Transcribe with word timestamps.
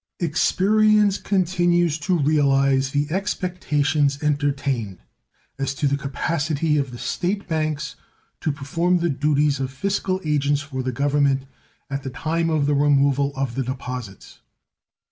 Experience 0.19 1.19
continues 1.19 1.99
to 1.99 2.17
realize 2.17 2.89
the 2.89 3.05
expectations 3.11 4.17
entertained 4.23 4.97
as 5.59 5.75
to 5.75 5.85
the 5.85 5.95
capacity 5.95 6.75
of 6.79 6.89
the 6.89 6.97
State 6.97 7.47
banks 7.47 7.95
to 8.39 8.51
perform 8.51 8.97
the 8.97 9.09
duties 9.11 9.59
of 9.59 9.69
fiscal 9.71 10.19
agents 10.25 10.61
for 10.61 10.81
the 10.81 10.91
Government 10.91 11.43
at 11.87 12.01
the 12.01 12.09
time 12.09 12.49
of 12.49 12.65
the 12.65 12.73
removal 12.73 13.31
of 13.35 13.53
the 13.53 13.61
deposits. 13.61 14.39